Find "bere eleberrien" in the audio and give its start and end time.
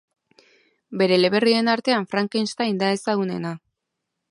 1.01-1.69